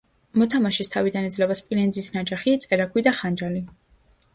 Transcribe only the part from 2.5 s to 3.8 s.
წერაქვი და ხანჯალი.